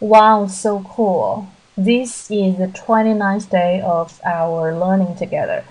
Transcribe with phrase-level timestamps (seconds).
[0.00, 1.44] Wow, so cool!
[1.76, 5.62] This is the twenty-ninth day of our learning together.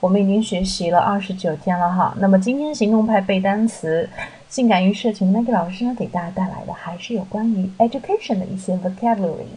[0.00, 2.14] 我们已经学习了二十九天了哈。
[2.18, 4.08] 那么今天行动派背单词，
[4.48, 9.48] 性感与社群 Maggie 老师呢给大家带来的还是有关于 education 的一些 vocabulary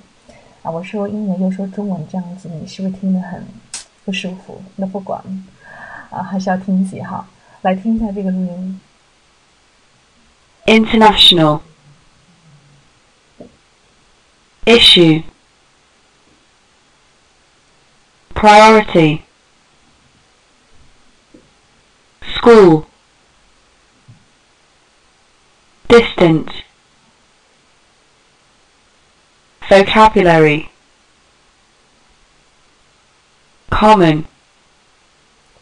[0.64, 0.72] 啊。
[0.72, 3.46] 我说英文又说中文，这样子你是不是听得很
[4.04, 4.62] 不舒服？
[4.78, 5.22] 那不管
[6.10, 7.28] 啊，还是要听写哈。
[7.62, 8.82] 来听一下这个录音。
[10.66, 11.60] International
[14.66, 15.24] issue
[18.34, 19.24] priority
[22.22, 22.86] school
[25.88, 26.48] distant
[29.70, 30.70] vocabulary
[33.70, 34.26] common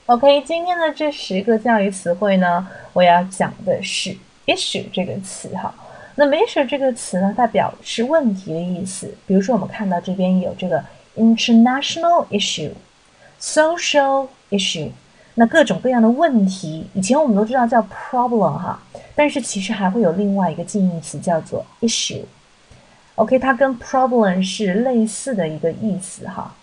[0.06, 4.18] OK，今天的这十个教育词汇呢，我要讲的是
[4.48, 5.74] issue 这个词哈。
[6.17, 9.13] 那么 issue 这个词呢，代表是问题的意思。
[9.27, 10.85] 比如说，我们看到这边有这个
[11.17, 12.71] international issue、
[13.41, 14.91] social issue，
[15.35, 18.81] 那各种各样的问题，以前我们都知道叫 problem 哈，
[19.17, 22.23] 但是其实还会有另外一个近义词叫做 issue。
[23.17, 26.55] OK，它跟 problem 是类似的一个意思哈。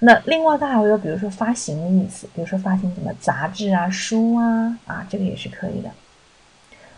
[0.00, 5.90] 那另外它还会有，比如说发行的意思，比如说发行什么杂志啊、书啊，啊，这个也是可以的。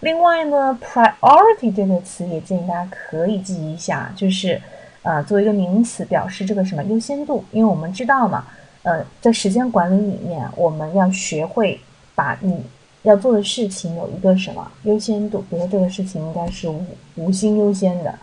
[0.01, 4.61] 另外呢，priority 这个词也建议大家可以记一下，就是
[5.03, 8.45] 呃作为一个名词表示这个什么优先度，因为我们知道嘛，
[8.83, 11.79] 呃在时间管理里面，我们要学会
[12.15, 12.65] 把你
[13.03, 16.83] 要做的事情有一个什么优先度，比如说这个事情应该是五
[17.17, 18.15] 五星优先的，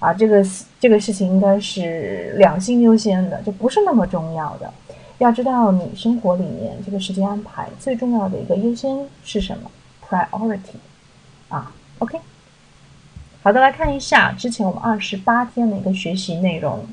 [0.00, 0.44] 啊这个
[0.80, 4.68] 这个事情应该是两星优先的，就不是那么重要的。
[5.18, 9.70] 要知道你生活里面这个时间安排最重要的一个优先是什么
[10.08, 10.74] ？priority。
[11.50, 12.18] 啊，OK，
[13.42, 16.86] 好的，来看一下之前我们二十八天的一个学习内容。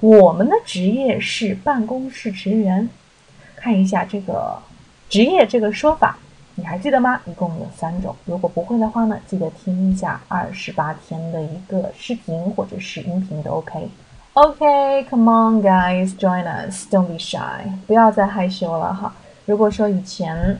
[0.00, 2.88] 我们的职业是办公室职员。
[3.54, 4.58] 看一下这个
[5.10, 6.16] 职业这个说法，
[6.54, 7.20] 你还记得吗？
[7.26, 8.16] 一共有三种。
[8.24, 13.90] 如果不会的话呢，记得听一下二十八天的一个视频或者是音频都 OK。
[14.32, 19.14] OK，Come on guys，join us，Don't be shy，不要再害羞了哈。
[19.44, 20.58] 如果说以前。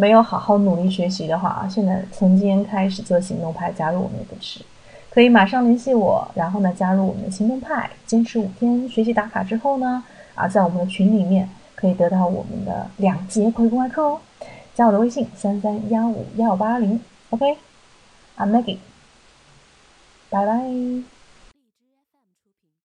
[0.00, 4.60] 没有好好努力学习的话啊，现在从今天开始做行动派，加入我们也不迟。
[5.10, 10.04] 可以马上联系我，然后呢加入我们的行动派，坚持五天学习打卡之后呢，
[10.36, 14.20] 啊，在我们的群里面可以得到我们的两节回公开课哦。
[14.76, 18.78] 加我的微信三三幺五幺八零，OK，I'm Maggie，
[20.30, 21.17] 拜拜。